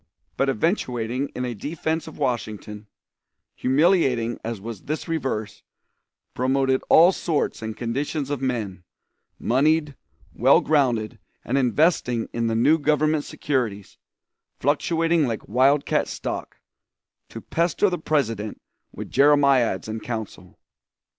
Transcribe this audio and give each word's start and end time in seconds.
"]but 0.35 0.49
eventuating 0.49 1.27
in 1.35 1.45
a 1.45 1.53
defense 1.53 2.07
of 2.07 2.17
Washington, 2.17 2.87
humiliating 3.53 4.39
as 4.43 4.59
was 4.59 4.85
this 4.85 5.07
reverse, 5.07 5.61
promoted 6.33 6.81
all 6.89 7.11
sorts 7.11 7.61
and 7.61 7.77
conditions 7.77 8.31
of 8.31 8.41
men, 8.41 8.83
moneyed, 9.37 9.95
well 10.33 10.59
grounded, 10.59 11.19
and 11.45 11.55
investing 11.55 12.27
in 12.33 12.47
the 12.47 12.55
new 12.55 12.79
government 12.79 13.25
securities, 13.25 13.99
fluctuating 14.59 15.27
like 15.27 15.47
wildcat 15.47 16.07
stock, 16.07 16.57
to 17.29 17.39
pester 17.39 17.87
the 17.87 17.99
President 17.99 18.59
with 18.91 19.11
Jeremiads 19.11 19.87
and 19.87 20.01
counsel. 20.01 20.57